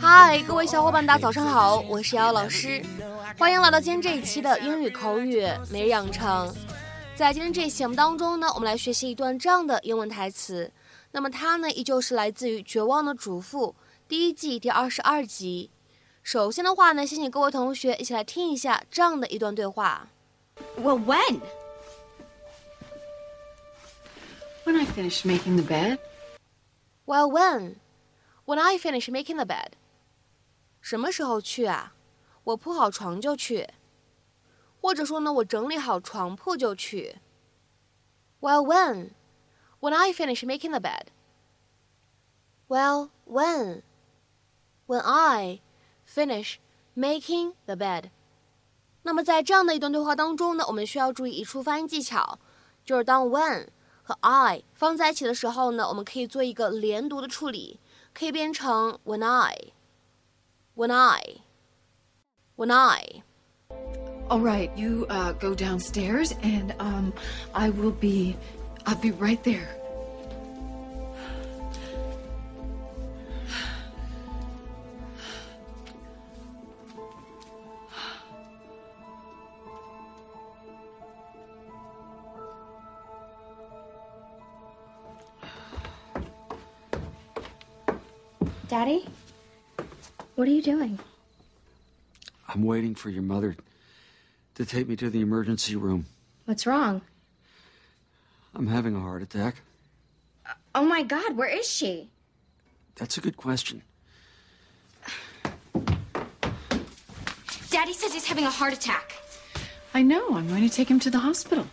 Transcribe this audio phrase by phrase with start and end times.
[0.00, 2.82] 嗨，各位小伙伴，大家早上好，我是瑶老师，
[3.38, 6.54] 欢迎来到今天这一期的英语口语每日养成。
[7.14, 10.72] 在今天这一期节目当中呢，我们来学习一段这样的英文台词。
[11.12, 13.68] 那么它呢，依旧是来自于《绝望的主妇》
[14.08, 15.70] 第一季第二十二集。
[16.22, 20.08] 首先的话呢，先请各位同学一起来听一下这样的一段对话。
[20.80, 21.40] Well, when?
[24.65, 25.99] When I finish making the bed.
[27.05, 27.77] Well, when?
[28.45, 29.73] When I finish making the bed.
[30.81, 31.93] 什么时候去啊？
[32.43, 33.69] 我铺好床就去。
[34.81, 37.17] 或者说呢，我整理好床铺就去。
[38.39, 39.11] Well, when?
[39.79, 41.07] When I finish making the bed.
[42.67, 43.83] Well, when?
[44.87, 45.61] When I
[46.05, 46.55] finish
[46.95, 48.09] making the bed.
[49.03, 52.39] 那么在这样的一段对话当中呢，我们需要注意一处发音技巧，
[52.83, 53.67] 就是当 when
[54.05, 57.79] 和 I 放在一起的时候呢，我们可以做一个连读的处理，
[58.13, 67.11] 可以变成 when I，when I，when I。All right, you uh, go downstairs, and um,
[67.51, 68.37] I will be,
[68.85, 69.67] I'll be right there.
[88.68, 89.06] Daddy?
[90.34, 90.98] What are you doing?
[92.48, 93.56] I'm waiting for your mother
[94.56, 96.06] to take me to the emergency room.
[96.46, 97.02] What's wrong?
[98.54, 99.56] I'm having a heart attack.
[100.74, 102.10] Oh my god, where is she?
[102.96, 103.82] That's a good question.
[107.70, 109.12] Daddy says he's having a heart attack.
[109.94, 110.34] I know.
[110.34, 111.66] I'm going to take him to the hospital.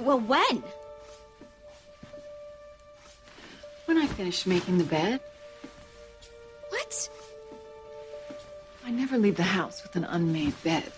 [0.00, 0.62] Well, when?
[3.93, 5.19] When I finish making the bed.
[6.69, 7.09] What?
[8.85, 10.91] I never leave the house with an unmade bed.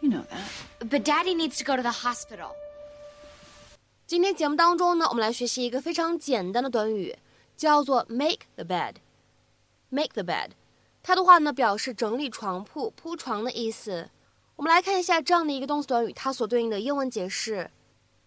[0.00, 0.88] You know that.
[0.88, 2.50] But Daddy needs to go to the hospital.
[4.06, 7.16] 今天节目当中呢，我们来学习一个非常简单的短语，
[7.56, 10.50] 叫做 make the bed。make the bed，
[11.02, 14.10] 它的话呢表示整理床铺、铺床的意思。
[14.56, 17.70] 我们来看一下这样的一个动词短语，它所对应的英文解释：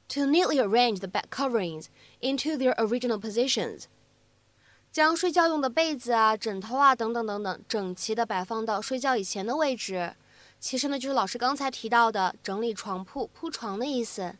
[0.07, 1.85] to neatly arrange the bed coverings
[2.21, 3.83] into their original positions。
[4.94, 10.14] 将睡觉用的被子啊、枕头啊等等等等整齐的摆放到睡觉以前的位置。
[10.60, 14.36] 其实呢，就是老师刚才提到的整理床铺、铺床的意思。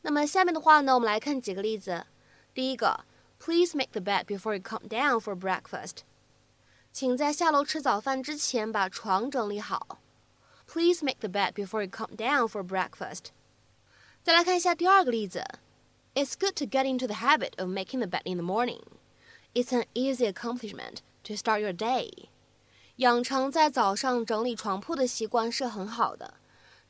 [0.00, 2.06] 那么下面的话呢，我们来看几个例子。
[2.54, 3.04] 第一个
[3.38, 5.98] ，Please make the bed before you come down for breakfast。
[6.90, 9.98] 请在下楼吃早饭之前把床整理好。
[10.66, 13.26] Please make the bed before you come down for breakfast。
[14.22, 15.44] 再来看一下第二个例子
[16.14, 18.80] ，It's good to get into the habit of making the bed in the morning.
[19.53, 22.27] It's an easy accomplishment to start your day.
[22.97, 26.35] 养成在早上整理床铺的习惯是很好的。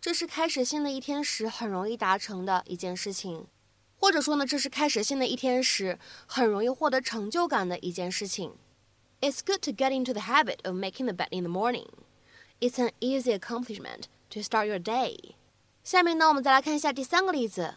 [0.02, 3.46] 这是开始新的一天时很容易达成的一件事情，
[3.98, 8.54] 或者说呢，这是开始新的一天时很容易获得成就感的一件事情。
[9.22, 11.88] It's good to get into the habit of making the bed in the morning.
[12.60, 15.34] It's an easy accomplishment to start your day.
[15.84, 17.76] 下面呢，我们再来看一下第三个例子。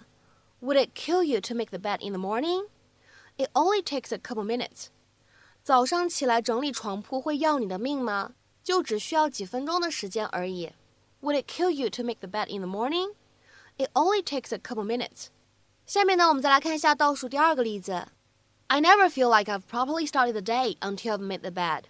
[0.60, 2.66] Would it kill you to make the bed in the morning?
[3.36, 4.86] It only takes a couple minutes.
[5.62, 8.32] 早上起来整理床铺会要你的命吗？
[8.64, 10.72] 就只需要几分钟的时间而已。
[11.20, 13.14] would it kill you to make the bed in the morning?
[13.76, 15.28] It only takes a couple minutes.
[15.86, 18.08] 下面呢，我们再来看一下倒数第二个例子。
[18.66, 21.84] I never feel like I've properly started the day until I've made the bed.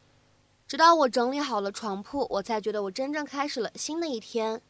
[0.67, 4.61] 直到我整理好了床铺，我才觉得我真正开始了新的一天。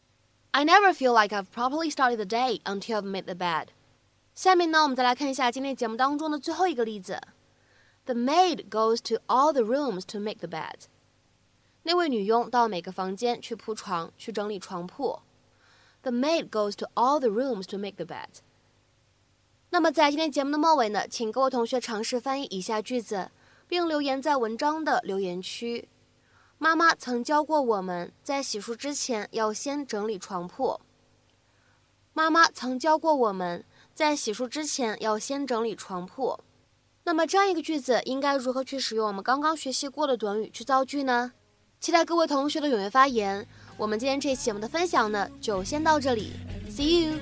[0.53, 3.66] I never feel like I've properly started the day until I've made the bed.
[4.36, 7.22] 下面呢，我们再来看一下今天节目当中的最后一个例子。
[8.06, 10.85] The maid goes to all the rooms to make the bed
[11.84, 15.20] 那位女佣到每个房间去铺床，去整理床铺。
[16.02, 18.40] The maid goes to all the rooms to make the bed。
[19.70, 23.29] 那么在今天节目的末尾呢，请各位同学尝试翻译以下句子，
[23.68, 25.88] 并留言在文章的留言区。
[26.58, 30.79] 妈妈曾教过我们在洗漱之前要先整理床铺。
[32.14, 36.40] 妈妈曾教过我们在洗漱之前要先整理床铺。
[37.03, 41.34] 那么这样一个句子应该如何去使用我们刚刚学习过的短语去造句呢？
[41.79, 43.45] 期待各位同学的踊跃发言。
[43.75, 46.31] 我们今天这期节目的分享呢，就先到这里
[46.69, 47.19] ，See you。